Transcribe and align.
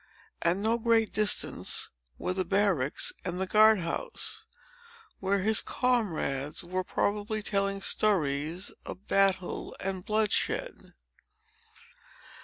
At 0.41 0.57
no 0.57 0.79
great 0.79 1.13
distance 1.13 1.91
were 2.17 2.33
the 2.33 2.43
barracks 2.43 3.13
and 3.23 3.39
the 3.39 3.45
guard 3.45 3.81
house, 3.81 4.45
where 5.19 5.41
his 5.41 5.61
comrades 5.61 6.63
were 6.63 6.83
probably 6.83 7.43
telling 7.43 7.83
stories 7.83 8.71
of 8.83 9.07
battle 9.07 9.75
and 9.79 10.03
bloodshed. 10.03 10.93